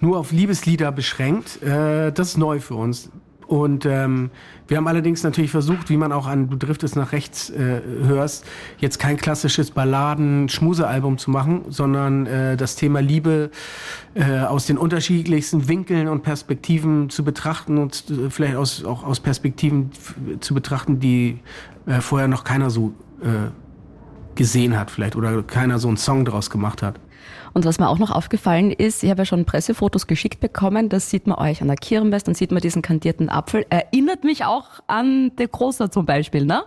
nur 0.00 0.18
auf 0.18 0.30
Liebeslieder 0.30 0.92
beschränkt, 0.92 1.62
äh, 1.62 2.12
das 2.12 2.28
ist 2.28 2.36
neu 2.36 2.60
für 2.60 2.74
uns. 2.74 3.10
Und 3.46 3.86
ähm, 3.86 4.30
wir 4.66 4.76
haben 4.76 4.88
allerdings 4.88 5.22
natürlich 5.22 5.50
versucht, 5.50 5.88
wie 5.88 5.96
man 5.96 6.12
auch 6.12 6.26
an 6.26 6.50
Du 6.50 6.56
driftest 6.56 6.96
nach 6.96 7.12
rechts 7.12 7.50
äh, 7.50 7.80
hörst, 8.04 8.44
jetzt 8.78 8.98
kein 8.98 9.16
klassisches 9.16 9.70
Balladen-Schmusealbum 9.70 11.18
zu 11.18 11.30
machen, 11.30 11.62
sondern 11.68 12.26
äh, 12.26 12.56
das 12.56 12.74
Thema 12.74 13.00
Liebe 13.00 13.50
äh, 14.14 14.40
aus 14.40 14.66
den 14.66 14.78
unterschiedlichsten 14.78 15.68
Winkeln 15.68 16.08
und 16.08 16.22
Perspektiven 16.22 17.08
zu 17.08 17.22
betrachten 17.24 17.78
und 17.78 18.04
äh, 18.10 18.30
vielleicht 18.30 18.56
aus, 18.56 18.84
auch 18.84 19.04
aus 19.04 19.20
Perspektiven 19.20 19.90
zu 20.40 20.52
betrachten, 20.52 20.98
die 20.98 21.38
äh, 21.86 22.00
vorher 22.00 22.26
noch 22.26 22.42
keiner 22.42 22.70
so 22.70 22.94
äh, 23.22 23.50
gesehen 24.36 24.78
hat 24.78 24.90
vielleicht 24.90 25.16
oder 25.16 25.42
keiner 25.42 25.78
so 25.78 25.88
einen 25.88 25.96
Song 25.96 26.24
draus 26.24 26.50
gemacht 26.50 26.82
hat. 26.82 27.00
Und 27.54 27.64
was 27.64 27.78
mir 27.78 27.88
auch 27.88 27.98
noch 27.98 28.10
aufgefallen 28.10 28.70
ist, 28.70 29.02
ich 29.02 29.08
habe 29.08 29.22
ja 29.22 29.24
schon 29.24 29.46
Pressefotos 29.46 30.06
geschickt 30.06 30.40
bekommen, 30.40 30.90
das 30.90 31.08
sieht 31.08 31.26
man 31.26 31.38
euch 31.38 31.62
an 31.62 31.68
der 31.68 31.76
Kirmes, 31.76 32.22
dann 32.22 32.34
sieht 32.34 32.52
man 32.52 32.60
diesen 32.60 32.82
kandierten 32.82 33.30
Apfel. 33.30 33.64
Erinnert 33.70 34.24
mich 34.24 34.44
auch 34.44 34.66
an 34.86 35.34
De 35.36 35.48
Großer 35.50 35.90
zum 35.90 36.04
Beispiel, 36.04 36.44
ne? 36.44 36.64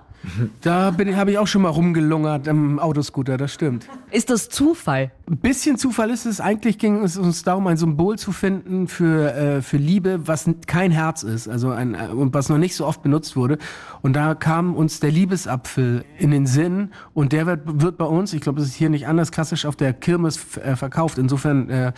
Da 0.62 0.94
habe 1.16 1.32
ich 1.32 1.38
auch 1.38 1.48
schon 1.48 1.62
mal 1.62 1.70
rumgelungert 1.70 2.48
im 2.48 2.80
Autoscooter, 2.80 3.38
das 3.38 3.54
stimmt. 3.54 3.88
Ist 4.12 4.30
das 4.30 4.50
Zufall? 4.50 5.12
Ein 5.30 5.38
bisschen 5.38 5.78
Zufall 5.78 6.10
ist 6.10 6.26
es. 6.26 6.42
Eigentlich 6.42 6.78
ging 6.78 7.04
es 7.04 7.18
uns 7.18 7.44
darum, 7.44 7.68
ein 7.68 7.78
Symbol 7.78 8.18
zu 8.18 8.32
finden 8.32 8.88
für, 8.88 9.34
äh, 9.34 9.62
für 9.62 9.78
Liebe, 9.78 10.28
was 10.28 10.50
kein 10.68 10.92
Herz 10.92 11.24
ist, 11.24 11.48
also 11.48 11.70
ein, 11.70 11.94
äh, 11.94 12.08
und 12.08 12.34
was 12.34 12.50
noch 12.50 12.58
nicht 12.58 12.76
so 12.76 12.86
oft 12.86 13.02
benutzt 13.02 13.36
wurde. 13.36 13.58
Und 14.02 14.14
da 14.14 14.36
kam 14.36 14.76
uns 14.76 15.00
der 15.00 15.12
Liebesapfel 15.12 16.04
in 16.18 16.32
den 16.32 16.46
Sinn 16.46 16.92
und 17.14 17.32
der 17.32 17.46
wird, 17.46 17.82
wird 17.82 17.98
bei 17.98 18.06
uns, 18.06 18.34
ich 18.34 18.42
glaube, 18.42 18.62
es 18.62 18.68
ist 18.68 18.76
hier 18.76 18.90
nicht 18.90 19.08
anders 19.08 19.32
klassisch, 19.32 19.66
auf 19.66 19.76
der 19.76 19.94
Kirmes 19.94 20.58
äh, 20.58 20.76
verkauft. 20.76 21.18
Insofern 21.18 21.70
äh, 21.70 21.94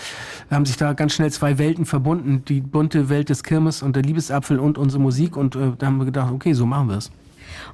haben 0.49 0.65
sich 0.65 0.77
da 0.77 0.93
ganz 0.93 1.13
schnell 1.13 1.31
zwei 1.31 1.57
Welten 1.57 1.85
verbunden, 1.85 2.43
die 2.47 2.61
bunte 2.61 3.09
Welt 3.09 3.29
des 3.29 3.43
Kirmes 3.43 3.81
und 3.81 3.95
der 3.95 4.03
Liebesapfel 4.03 4.59
und 4.59 4.77
unsere 4.77 5.01
Musik. 5.01 5.37
Und 5.37 5.55
äh, 5.55 5.71
da 5.77 5.87
haben 5.87 5.97
wir 5.97 6.05
gedacht, 6.05 6.31
okay, 6.31 6.53
so 6.53 6.65
machen 6.65 6.89
wir 6.89 6.97
es. 6.97 7.11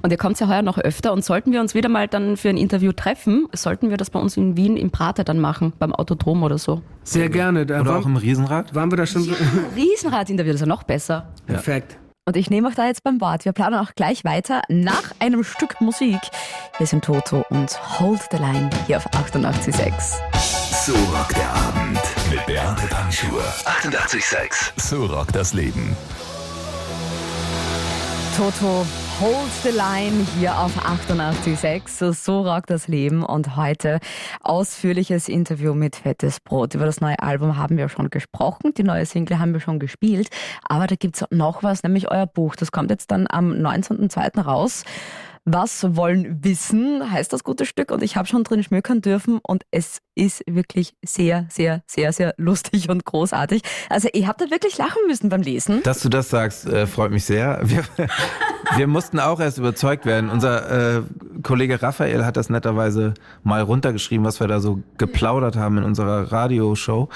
Und 0.02 0.10
ihr 0.10 0.18
kommt 0.18 0.38
ja 0.40 0.48
heuer 0.48 0.62
noch 0.62 0.78
öfter 0.78 1.12
und 1.12 1.24
sollten 1.24 1.52
wir 1.52 1.60
uns 1.60 1.74
wieder 1.74 1.88
mal 1.88 2.08
dann 2.08 2.36
für 2.36 2.48
ein 2.48 2.56
Interview 2.56 2.92
treffen, 2.92 3.46
sollten 3.52 3.90
wir 3.90 3.96
das 3.96 4.10
bei 4.10 4.18
uns 4.20 4.36
in 4.36 4.56
Wien 4.56 4.76
im 4.76 4.90
Prater 4.90 5.24
dann 5.24 5.38
machen, 5.38 5.72
beim 5.78 5.92
Autodrom 5.92 6.42
oder 6.42 6.58
so. 6.58 6.82
Sehr 7.04 7.28
gerne. 7.28 7.66
Da 7.66 7.80
oder 7.80 7.90
waren, 7.90 8.02
auch 8.02 8.06
im 8.06 8.16
Riesenrad? 8.16 8.74
Waren 8.74 8.92
wir 8.92 8.96
da 8.96 9.06
schon? 9.06 9.24
Ja, 9.24 9.34
Riesenrad-Interview, 9.76 10.52
das 10.52 10.60
ist 10.60 10.66
ja 10.66 10.66
noch 10.66 10.82
besser. 10.82 11.28
Perfekt. 11.46 11.98
Und 12.28 12.36
ich 12.36 12.50
nehme 12.50 12.68
euch 12.68 12.74
da 12.74 12.86
jetzt 12.86 13.04
beim 13.04 13.22
Wort. 13.22 13.46
Wir 13.46 13.52
planen 13.52 13.76
auch 13.76 13.94
gleich 13.94 14.22
weiter 14.22 14.60
nach 14.68 15.12
einem 15.18 15.44
Stück 15.44 15.80
Musik. 15.80 16.20
Wir 16.76 16.86
sind 16.86 17.02
Toto 17.02 17.42
und 17.48 17.70
Hold 17.98 18.20
the 18.30 18.36
Line 18.36 18.68
hier 18.86 18.98
auf 18.98 19.06
88.6. 19.06 20.18
So 20.84 20.92
rockt 20.92 21.38
der 21.38 21.50
Abend 21.50 21.98
mit 22.30 22.44
Beate 22.44 22.86
Panschur. 22.88 23.42
88.6. 23.64 24.72
So 24.76 25.06
rockt 25.06 25.34
das 25.34 25.54
Leben. 25.54 25.96
Toto 28.36 28.86
Hold 29.20 29.50
the 29.64 29.70
Line 29.70 30.24
hier 30.38 30.56
auf 30.56 30.78
88.6. 30.78 32.12
So 32.12 32.42
rockt 32.42 32.70
das 32.70 32.86
Leben. 32.86 33.24
Und 33.24 33.56
heute 33.56 33.98
ausführliches 34.42 35.28
Interview 35.28 35.74
mit 35.74 35.96
Fettes 35.96 36.38
Brot. 36.38 36.76
Über 36.76 36.86
das 36.86 37.00
neue 37.00 37.18
Album 37.18 37.56
haben 37.56 37.76
wir 37.76 37.88
schon 37.88 38.10
gesprochen. 38.10 38.74
Die 38.74 38.84
neue 38.84 39.06
Single 39.06 39.40
haben 39.40 39.52
wir 39.52 39.60
schon 39.60 39.80
gespielt. 39.80 40.28
Aber 40.62 40.86
da 40.86 40.94
gibt's 40.94 41.24
noch 41.30 41.64
was, 41.64 41.82
nämlich 41.82 42.08
euer 42.08 42.26
Buch. 42.26 42.54
Das 42.54 42.70
kommt 42.70 42.92
jetzt 42.92 43.10
dann 43.10 43.26
am 43.28 43.50
19.02. 43.50 44.40
raus. 44.40 44.84
Was 45.50 45.96
wollen 45.96 46.44
wissen, 46.44 47.10
heißt 47.10 47.32
das 47.32 47.42
gute 47.42 47.64
Stück. 47.64 47.90
Und 47.90 48.02
ich 48.02 48.16
habe 48.16 48.28
schon 48.28 48.44
drin 48.44 48.62
schmökern 48.62 49.00
dürfen 49.00 49.38
und 49.42 49.64
es 49.70 50.00
ist 50.14 50.42
wirklich 50.46 50.92
sehr, 51.02 51.46
sehr, 51.48 51.82
sehr, 51.86 52.12
sehr 52.12 52.34
lustig 52.36 52.90
und 52.90 53.06
großartig. 53.06 53.62
Also 53.88 54.08
ihr 54.12 54.28
habt 54.28 54.42
da 54.42 54.50
wirklich 54.50 54.76
lachen 54.76 55.00
müssen 55.06 55.30
beim 55.30 55.40
Lesen. 55.40 55.82
Dass 55.84 56.00
du 56.00 56.10
das 56.10 56.28
sagst, 56.28 56.66
äh, 56.66 56.86
freut 56.86 57.12
mich 57.12 57.24
sehr. 57.24 57.60
Wir, 57.62 57.82
wir 58.76 58.86
mussten 58.88 59.18
auch 59.18 59.40
erst 59.40 59.56
überzeugt 59.56 60.04
werden. 60.04 60.28
Unser 60.28 60.98
äh, 60.98 61.02
Kollege 61.42 61.80
Raphael 61.80 62.26
hat 62.26 62.36
das 62.36 62.50
netterweise 62.50 63.14
mal 63.42 63.62
runtergeschrieben, 63.62 64.26
was 64.26 64.40
wir 64.40 64.48
da 64.48 64.60
so 64.60 64.82
geplaudert 64.98 65.56
haben 65.56 65.78
in 65.78 65.84
unserer 65.84 66.30
Radioshow. 66.30 67.08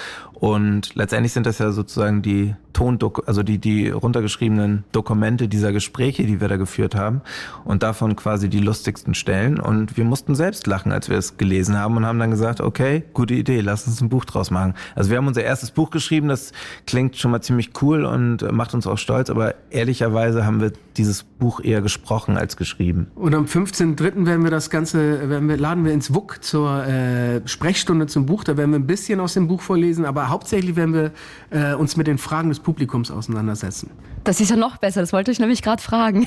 Und 0.43 0.97
letztendlich 0.97 1.33
sind 1.33 1.47
das 1.47 1.61
ja 1.61 1.71
sozusagen 1.71 2.21
die 2.21 2.57
Tondok 2.73 3.23
also 3.27 3.45
die, 3.45 3.59
die 3.59 3.91
runtergeschriebenen 3.91 4.83
Dokumente 4.91 5.47
dieser 5.47 5.73
Gespräche, 5.73 6.25
die 6.25 6.41
wir 6.41 6.49
da 6.49 6.57
geführt 6.57 6.97
haben. 6.97 7.21
Und 7.65 7.85
davon 7.85 8.17
quasi 8.17 8.49
die 8.49 8.59
lustigsten 8.59 9.15
Stellen. 9.15 9.61
Und 9.61 9.97
wir 9.97 10.05
mussten 10.05 10.35
selbst 10.35 10.67
lachen, 10.67 10.91
als 10.91 11.09
wir 11.09 11.17
es 11.17 11.37
gelesen 11.37 11.79
haben 11.79 11.97
und 11.97 12.07
haben 12.07 12.19
dann 12.19 12.33
gesagt, 12.33 12.61
okay, 12.61 13.05
gute 13.15 13.35
Idee, 13.35 13.61
lass 13.61 13.87
uns 13.87 14.01
ein 14.01 14.09
Buch 14.09 14.25
draus 14.25 14.51
machen. 14.51 14.75
Also 14.97 15.11
wir 15.11 15.19
haben 15.19 15.29
unser 15.29 15.45
erstes 15.45 15.71
Buch 15.71 15.91
geschrieben, 15.91 16.27
das 16.27 16.51
klingt 16.87 17.17
schon 17.17 17.31
mal 17.31 17.41
ziemlich 17.41 17.71
cool 17.81 18.05
und 18.05 18.51
macht 18.51 18.75
uns 18.75 18.89
auch 18.89 18.99
stolz, 18.99 19.31
aber 19.31 19.55
ehrlicherweise 19.71 20.45
haben 20.45 20.61
wir 20.61 20.73
dieses 20.97 21.23
Buch 21.23 21.61
eher 21.63 21.83
gesprochen 21.83 22.37
als 22.37 22.57
geschrieben. 22.57 23.07
Und 23.15 23.35
am 23.35 23.45
15.03. 23.45 24.27
werden 24.27 24.45
wir 24.45 24.51
das 24.51 24.71
Ganze, 24.71 25.29
werden 25.29 25.49
wir, 25.49 25.57
laden 25.57 25.85
wir 25.85 25.93
ins 25.93 26.13
WUK 26.13 26.43
zur 26.43 26.85
äh, 26.85 27.47
Sprechstunde 27.47 28.07
zum 28.07 28.27
Buch. 28.27 28.45
Da 28.45 28.57
werden 28.57 28.73
wir 28.73 28.79
ein 28.79 28.87
bisschen 28.87 29.21
aus 29.21 29.35
dem 29.35 29.49
Buch 29.49 29.63
vorlesen, 29.63 30.05
aber 30.05 30.29
hauptsächlich 30.33 30.75
werden 30.75 30.95
wir 30.95 31.13
äh, 31.51 31.75
uns 31.75 31.97
mit 31.97 32.07
den 32.07 32.19
Fragen 32.19 32.49
des 32.49 32.61
Publikums 32.61 33.11
auseinandersetzen. 33.11 33.91
Das 34.25 34.41
ist 34.41 34.51
ja 34.51 34.57
noch 34.57 34.77
besser, 34.77 35.01
das 35.01 35.13
wollte 35.13 35.31
ich 35.31 35.39
nämlich 35.39 35.63
gerade 35.63 35.83
fragen. 35.83 36.27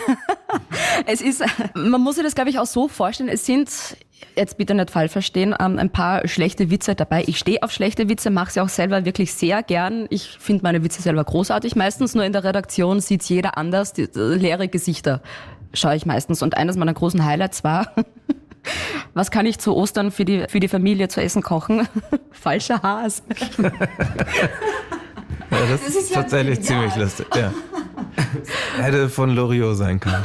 es 1.06 1.22
ist, 1.22 1.44
man 1.74 2.02
muss 2.02 2.16
sich 2.16 2.24
das 2.24 2.36
glaube 2.36 2.50
ich 2.50 2.60
auch 2.60 2.66
so 2.66 2.88
vorstellen, 2.88 3.30
es 3.30 3.46
sind 3.46 3.70
jetzt 4.36 4.58
bitte 4.58 4.74
nicht 4.74 4.92
falsch 4.92 5.12
verstehen, 5.12 5.56
ähm, 5.60 5.80
ein 5.80 5.90
paar 5.90 6.28
schlechte 6.28 6.70
Witze 6.70 6.96
dabei. 6.96 7.24
Ich 7.28 7.38
stehe 7.38 7.62
auf 7.64 7.72
schlechte 7.72 8.10
Witze, 8.10 8.30
mache 8.30 8.52
sie 8.52 8.62
auch 8.62 8.70
selber 8.70 9.06
wirklich 9.06 9.34
sehr 9.34 9.64
gern. 9.64 10.08
Ich 10.10 10.38
finde 10.40 10.64
meine 10.64 10.84
Witze 10.84 11.02
selber 11.02 11.24
großartig 11.24 11.76
meistens, 11.76 12.16
nur 12.16 12.24
in 12.24 12.34
der 12.34 12.44
Redaktion 12.44 13.00
sieht 13.00 13.24
jeder 13.24 13.58
anders, 13.58 13.94
die, 13.94 14.12
die, 14.12 14.20
leere 14.20 14.68
Gesichter 14.68 15.22
schaue 15.74 15.96
ich 15.96 16.06
meistens. 16.06 16.42
Und 16.42 16.58
eines 16.58 16.78
meiner 16.78 16.94
großen 16.94 17.24
Highlights 17.26 17.64
war, 17.64 17.94
was 19.16 19.32
kann 19.32 19.48
ich 19.48 19.58
zu 19.58 19.74
Ostern 19.76 20.12
für 20.12 20.26
die, 20.26 20.46
für 20.48 20.60
die 20.60 20.68
Familie 20.68 21.08
zu 21.08 21.22
essen 21.22 21.42
kochen? 21.42 21.88
Falscher 22.32 22.84
Hase. 22.84 23.24
ja, 23.58 23.72
das, 25.50 25.70
das 25.70 25.88
ist, 25.88 25.96
ist 25.96 26.14
tatsächlich 26.14 26.58
ja 26.60 26.64
ziemlich 26.64 26.96
lustig. 26.98 27.26
Ja. 27.34 27.52
Hätte 28.84 29.10
von 29.10 29.34
Loriot 29.34 29.78
sein 29.78 30.00
können. 30.02 30.24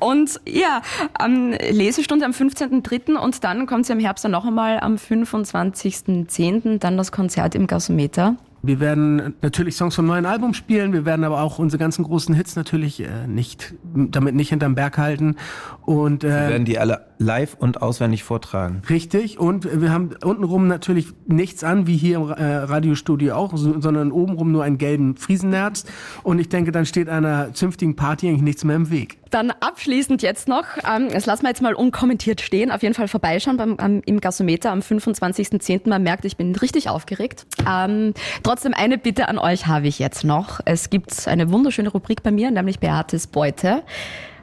Und 0.00 0.38
ja, 0.46 0.82
ähm, 1.18 1.56
Lesestunde 1.70 2.26
am 2.26 2.32
15.03. 2.32 3.14
und 3.16 3.42
dann 3.42 3.66
kommt 3.66 3.86
sie 3.86 3.94
im 3.94 4.00
Herbst 4.00 4.22
dann 4.24 4.32
noch 4.32 4.44
einmal 4.44 4.78
am 4.80 4.96
25.10. 4.96 6.78
dann 6.78 6.98
das 6.98 7.10
Konzert 7.10 7.54
im 7.54 7.66
Gasometer. 7.66 8.36
Wir 8.66 8.80
werden 8.80 9.34
natürlich 9.42 9.76
Songs 9.76 9.94
vom 9.94 10.06
neuen 10.06 10.24
Album 10.24 10.54
spielen, 10.54 10.92
wir 10.92 11.04
werden 11.04 11.24
aber 11.24 11.42
auch 11.42 11.58
unsere 11.58 11.78
ganzen 11.78 12.02
großen 12.02 12.34
Hits 12.34 12.56
natürlich 12.56 13.00
äh, 13.00 13.26
nicht, 13.26 13.74
damit 13.94 14.34
nicht 14.34 14.48
hinterm 14.48 14.74
Berg 14.74 14.96
halten. 14.96 15.36
Und, 15.82 16.24
äh, 16.24 16.28
wir 16.28 16.48
werden 16.48 16.64
die 16.64 16.78
alle 16.78 17.06
live 17.18 17.56
und 17.58 17.82
auswendig 17.82 18.24
vortragen. 18.24 18.82
Richtig, 18.88 19.38
und 19.38 19.80
wir 19.80 19.92
haben 19.92 20.10
untenrum 20.24 20.66
natürlich 20.66 21.08
nichts 21.26 21.62
an, 21.62 21.86
wie 21.86 21.96
hier 21.96 22.16
im 22.16 22.30
äh, 22.30 22.44
Radiostudio 22.44 23.34
auch, 23.34 23.54
so, 23.56 23.80
sondern 23.80 24.12
obenrum 24.12 24.50
nur 24.50 24.64
einen 24.64 24.78
gelben 24.78 25.16
Friesennerz. 25.16 25.84
Und 26.22 26.38
ich 26.38 26.48
denke, 26.48 26.72
dann 26.72 26.86
steht 26.86 27.08
einer 27.08 27.52
zünftigen 27.52 27.96
Party 27.96 28.28
eigentlich 28.28 28.42
nichts 28.42 28.64
mehr 28.64 28.76
im 28.76 28.90
Weg. 28.90 29.18
Dann 29.34 29.50
abschließend 29.50 30.22
jetzt 30.22 30.46
noch, 30.46 30.64
ähm, 30.88 31.08
das 31.10 31.26
lassen 31.26 31.42
wir 31.42 31.48
jetzt 31.48 31.60
mal 31.60 31.74
unkommentiert 31.74 32.40
stehen, 32.40 32.70
auf 32.70 32.84
jeden 32.84 32.94
Fall 32.94 33.08
vorbeischauen 33.08 33.56
beim, 33.56 33.76
ähm, 33.80 34.00
im 34.06 34.20
Gasometer 34.20 34.70
am 34.70 34.78
25.10. 34.78 35.88
Man 35.88 36.04
merkt, 36.04 36.24
ich 36.24 36.36
bin 36.36 36.54
richtig 36.54 36.88
aufgeregt. 36.88 37.44
Ähm, 37.68 38.14
trotzdem 38.44 38.74
eine 38.74 38.96
Bitte 38.96 39.26
an 39.26 39.38
euch 39.38 39.66
habe 39.66 39.88
ich 39.88 39.98
jetzt 39.98 40.22
noch. 40.22 40.60
Es 40.66 40.88
gibt 40.88 41.26
eine 41.26 41.50
wunderschöne 41.50 41.88
Rubrik 41.88 42.22
bei 42.22 42.30
mir, 42.30 42.52
nämlich 42.52 42.78
Beates 42.78 43.26
Beute. 43.26 43.82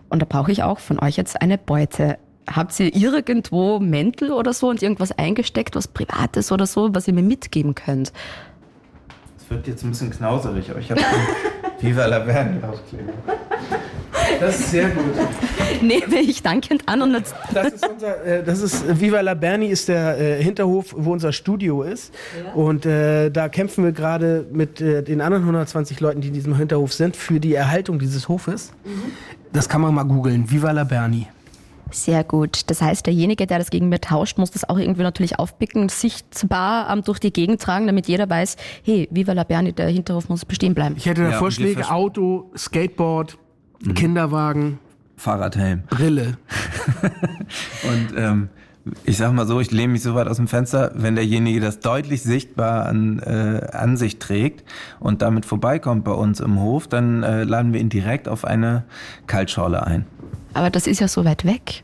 Und 0.09 0.21
da 0.21 0.25
brauche 0.27 0.51
ich 0.51 0.61
auch 0.61 0.79
von 0.79 0.99
euch 0.99 1.15
jetzt 1.15 1.41
eine 1.41 1.57
Beute. 1.57 2.17
Habt 2.53 2.77
ihr 2.81 2.93
irgendwo 2.93 3.79
Mäntel 3.79 4.33
oder 4.33 4.51
so 4.51 4.67
und 4.67 4.81
irgendwas 4.81 5.13
eingesteckt, 5.13 5.73
was 5.73 5.87
Privates 5.87 6.51
oder 6.51 6.65
so, 6.65 6.93
was 6.93 7.07
ihr 7.07 7.13
mir 7.13 7.23
mitgeben 7.23 7.75
könnt? 7.75 8.11
Es 9.37 9.49
wird 9.49 9.67
jetzt 9.67 9.85
ein 9.85 9.91
bisschen 9.91 10.11
knauserig, 10.11 10.69
aber 10.69 10.79
ich 10.79 10.91
habe 10.91 10.99
Viva 11.79 12.07
la 12.07 12.25
Verne 12.25 12.59
Aufkleber. 12.67 13.13
Das 14.41 14.59
ist 14.59 14.71
sehr 14.71 14.89
gut. 14.89 15.13
Nehme 15.81 16.19
ich 16.19 16.41
dankend 16.41 16.87
an. 16.87 17.03
Und 17.03 17.13
das 17.53 17.73
ist 17.73 17.87
unser, 17.87 18.25
äh, 18.25 18.43
das 18.43 18.61
ist, 18.61 18.99
Viva 18.99 19.21
la 19.21 19.35
Berni 19.35 19.67
ist 19.67 19.87
der 19.87 20.19
äh, 20.19 20.43
Hinterhof, 20.43 20.95
wo 20.97 21.13
unser 21.13 21.31
Studio 21.31 21.83
ist. 21.83 22.11
Ja. 22.43 22.53
Und 22.53 22.85
äh, 22.85 23.29
da 23.29 23.49
kämpfen 23.49 23.83
wir 23.83 23.91
gerade 23.91 24.45
mit 24.51 24.81
äh, 24.81 25.03
den 25.03 25.21
anderen 25.21 25.43
120 25.43 25.99
Leuten, 25.99 26.21
die 26.21 26.29
in 26.29 26.33
diesem 26.33 26.57
Hinterhof 26.57 26.91
sind, 26.91 27.15
für 27.15 27.39
die 27.39 27.53
Erhaltung 27.53 27.99
dieses 27.99 28.27
Hofes. 28.27 28.73
Mhm. 28.83 29.11
Das 29.53 29.69
kann 29.69 29.81
man 29.81 29.93
mal 29.93 30.03
googeln. 30.03 30.49
Viva 30.49 30.71
la 30.71 30.85
Berni. 30.85 31.27
Sehr 31.91 32.23
gut. 32.23 32.69
Das 32.69 32.81
heißt, 32.81 33.05
derjenige, 33.05 33.45
der 33.45 33.59
das 33.59 33.69
gegen 33.69 33.89
mir 33.89 33.99
tauscht, 33.99 34.37
muss 34.37 34.49
das 34.49 34.67
auch 34.67 34.79
irgendwie 34.79 35.03
natürlich 35.03 35.37
aufpicken, 35.37 35.89
sichtbar 35.89 36.91
ähm, 36.91 37.03
durch 37.03 37.19
die 37.19 37.31
Gegend 37.31 37.61
tragen, 37.61 37.85
damit 37.85 38.07
jeder 38.07 38.29
weiß, 38.29 38.55
hey, 38.83 39.07
Viva 39.11 39.33
la 39.33 39.43
Berni, 39.43 39.73
der 39.73 39.89
Hinterhof 39.89 40.29
muss 40.29 40.45
bestehen 40.45 40.73
bleiben. 40.73 40.95
Ich 40.97 41.05
hätte 41.05 41.21
da 41.21 41.31
ja, 41.31 41.37
Vorschläge, 41.37 41.91
Auto, 41.91 42.49
Skateboard, 42.57 43.37
mhm. 43.83 43.93
Kinderwagen, 43.93 44.79
Fahrradhelm, 45.17 45.83
Brille. 45.89 46.37
und 47.83 48.17
ähm, 48.17 48.49
ich 49.03 49.17
sag 49.17 49.33
mal 49.33 49.45
so, 49.45 49.59
ich 49.59 49.71
lehne 49.71 49.93
mich 49.93 50.01
so 50.01 50.15
weit 50.15 50.27
aus 50.27 50.37
dem 50.37 50.47
Fenster, 50.47 50.91
wenn 50.95 51.15
derjenige 51.15 51.59
das 51.59 51.79
deutlich 51.79 52.23
sichtbar 52.23 52.87
an, 52.87 53.19
äh, 53.19 53.67
an 53.71 53.97
sich 53.97 54.17
trägt 54.19 54.63
und 54.99 55.21
damit 55.21 55.45
vorbeikommt 55.45 56.03
bei 56.03 56.11
uns 56.11 56.39
im 56.39 56.59
Hof, 56.59 56.87
dann 56.87 57.23
äh, 57.23 57.43
laden 57.43 57.73
wir 57.73 57.79
ihn 57.79 57.89
direkt 57.89 58.27
auf 58.27 58.45
eine 58.45 58.83
Kaltschorle 59.27 59.85
ein. 59.85 60.05
Aber 60.53 60.69
das 60.69 60.87
ist 60.87 60.99
ja 60.99 61.07
so 61.07 61.25
weit 61.25 61.45
weg. 61.45 61.83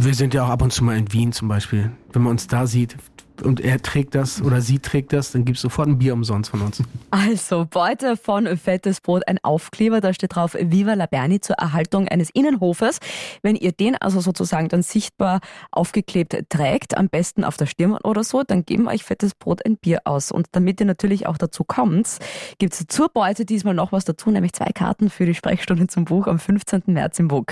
Wir 0.00 0.14
sind 0.14 0.34
ja 0.34 0.44
auch 0.44 0.48
ab 0.48 0.62
und 0.62 0.72
zu 0.72 0.82
mal 0.84 0.96
in 0.96 1.12
Wien 1.12 1.32
zum 1.32 1.48
Beispiel. 1.48 1.90
Wenn 2.12 2.22
man 2.22 2.32
uns 2.32 2.46
da 2.46 2.66
sieht, 2.66 2.96
und 3.42 3.60
er 3.60 3.80
trägt 3.80 4.14
das 4.14 4.42
oder 4.42 4.60
sie 4.60 4.78
trägt 4.78 5.12
das, 5.12 5.32
dann 5.32 5.44
gibt 5.44 5.56
es 5.56 5.62
sofort 5.62 5.88
ein 5.88 5.98
Bier 5.98 6.14
umsonst 6.14 6.50
von 6.50 6.60
uns. 6.62 6.82
Also, 7.10 7.66
Beute 7.66 8.16
von 8.16 8.46
Fettes 8.56 9.00
Brot, 9.00 9.26
ein 9.26 9.38
Aufkleber, 9.42 10.00
da 10.00 10.12
steht 10.12 10.34
drauf 10.34 10.56
Viva 10.58 10.94
la 10.94 11.06
Berni 11.06 11.40
zur 11.40 11.56
Erhaltung 11.56 12.08
eines 12.08 12.30
Innenhofes. 12.30 12.98
Wenn 13.42 13.56
ihr 13.56 13.72
den 13.72 13.96
also 13.96 14.20
sozusagen 14.20 14.68
dann 14.68 14.82
sichtbar 14.82 15.40
aufgeklebt 15.70 16.36
trägt, 16.48 16.96
am 16.96 17.08
besten 17.08 17.44
auf 17.44 17.56
der 17.56 17.66
Stirn 17.66 17.92
oder 18.04 18.24
so, 18.24 18.42
dann 18.42 18.64
geben 18.64 18.88
euch 18.88 19.04
Fettes 19.04 19.34
Brot 19.34 19.64
ein 19.64 19.76
Bier 19.76 20.00
aus. 20.04 20.30
Und 20.32 20.46
damit 20.52 20.80
ihr 20.80 20.86
natürlich 20.86 21.26
auch 21.26 21.38
dazu 21.38 21.64
kommt, 21.64 22.18
gibt 22.58 22.74
es 22.74 22.86
zur 22.88 23.08
Beute 23.08 23.44
diesmal 23.44 23.74
noch 23.74 23.92
was 23.92 24.04
dazu, 24.04 24.30
nämlich 24.30 24.52
zwei 24.52 24.70
Karten 24.72 25.10
für 25.10 25.26
die 25.26 25.34
Sprechstunde 25.34 25.86
zum 25.86 26.04
Buch 26.04 26.26
am 26.26 26.38
15. 26.38 26.82
März 26.86 27.18
im 27.18 27.28
Buch. 27.28 27.46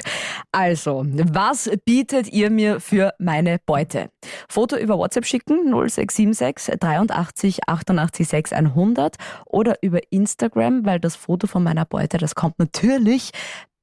Also, 0.52 1.04
was 1.06 1.70
bietet 1.84 2.32
ihr 2.32 2.50
mir 2.50 2.80
für 2.80 3.12
meine 3.18 3.58
Beute? 3.64 4.10
Foto 4.48 4.76
über 4.76 4.98
WhatsApp 4.98 5.26
schicken, 5.26 5.70
0676 5.80 6.78
83 6.78 7.68
88 7.68 8.28
6 8.28 8.52
100 8.52 9.16
oder 9.44 9.76
über 9.82 10.00
Instagram, 10.10 10.84
weil 10.84 11.00
das 11.00 11.16
Foto 11.16 11.46
von 11.46 11.62
meiner 11.62 11.84
Beute, 11.84 12.18
das 12.18 12.34
kommt 12.34 12.58
natürlich 12.58 13.32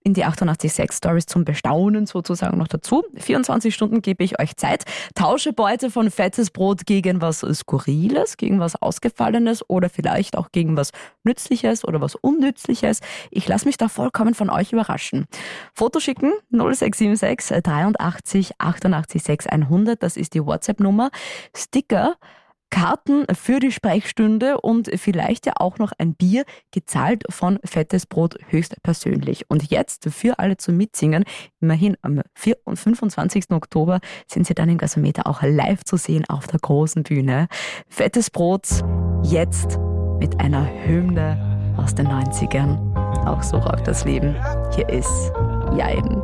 in 0.03 0.13
die 0.13 0.25
886 0.25 0.91
Stories 0.91 1.25
zum 1.25 1.45
Bestaunen 1.45 2.05
sozusagen 2.05 2.57
noch 2.57 2.67
dazu. 2.67 3.03
24 3.15 3.73
Stunden 3.73 4.01
gebe 4.01 4.23
ich 4.23 4.39
euch 4.39 4.55
Zeit. 4.57 4.83
Tausche 5.15 5.53
Beute 5.53 5.89
von 5.89 6.11
fettes 6.11 6.51
Brot 6.51 6.85
gegen 6.85 7.21
was 7.21 7.39
Skurriles, 7.39 8.37
gegen 8.37 8.59
was 8.59 8.81
Ausgefallenes 8.81 9.69
oder 9.69 9.89
vielleicht 9.89 10.37
auch 10.37 10.51
gegen 10.51 10.75
was 10.77 10.91
Nützliches 11.23 11.85
oder 11.85 12.01
was 12.01 12.15
Unnützliches. 12.15 12.99
Ich 13.31 13.47
lasse 13.47 13.65
mich 13.65 13.77
da 13.77 13.87
vollkommen 13.87 14.33
von 14.33 14.49
euch 14.49 14.73
überraschen. 14.73 15.25
Foto 15.73 15.99
schicken 15.99 16.33
0676 16.51 17.63
83 17.63 18.51
88 18.57 19.23
6 19.23 19.47
100. 19.47 20.03
Das 20.03 20.17
ist 20.17 20.33
die 20.33 20.45
WhatsApp-Nummer. 20.45 21.11
Sticker 21.55 22.15
Karten 22.73 23.27
für 23.35 23.59
die 23.59 23.71
Sprechstunde 23.71 24.59
und 24.59 24.89
vielleicht 24.95 25.45
ja 25.45 25.53
auch 25.57 25.77
noch 25.77 25.91
ein 25.99 26.15
Bier, 26.15 26.43
gezahlt 26.71 27.23
von 27.29 27.59
Fettes 27.63 28.07
Brot 28.07 28.35
höchstpersönlich. 28.47 29.47
Und 29.47 29.69
jetzt 29.69 30.09
für 30.09 30.39
alle 30.39 30.57
zum 30.57 30.77
Mitsingen, 30.77 31.23
immerhin 31.61 31.95
am 32.01 32.21
4. 32.33 32.57
und 32.63 32.77
25. 32.77 33.51
Oktober 33.51 33.99
sind 34.27 34.47
sie 34.47 34.55
dann 34.55 34.69
im 34.69 34.79
Gasometer 34.79 35.27
auch 35.27 35.43
live 35.43 35.83
zu 35.83 35.97
sehen 35.97 36.25
auf 36.27 36.47
der 36.47 36.59
großen 36.59 37.03
Bühne. 37.03 37.47
Fettes 37.89 38.31
Brot 38.31 38.67
jetzt 39.21 39.77
mit 40.17 40.39
einer 40.39 40.67
Hymne 40.87 41.75
aus 41.77 41.93
den 41.93 42.07
90ern. 42.07 42.95
Auch 43.27 43.43
so 43.43 43.57
rockt 43.57 43.87
das 43.87 44.03
Leben. 44.03 44.35
Hier 44.75 44.89
ist 44.89 45.31
Jein. 45.77 46.23